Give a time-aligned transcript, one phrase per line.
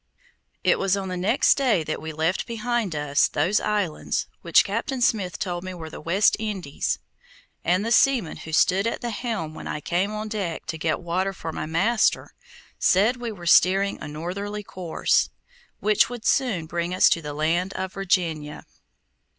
[0.63, 4.99] It was on the next day that we left behind us those islands which Captain
[4.99, 6.97] Smith told me were the West Indies,
[7.63, 11.01] and the seaman who stood at the helm when I came on deck to get
[11.01, 12.33] water for my master,
[12.79, 15.29] said we were steering a northerly course,
[15.81, 18.63] which would soon bring us to the land of Virginia.